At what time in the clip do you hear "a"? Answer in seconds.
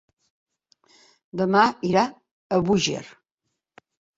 2.09-2.61